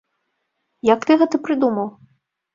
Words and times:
Як 0.93 1.05
ты 1.11 1.19
гэта 1.21 1.41
прыдумаў? 1.45 1.87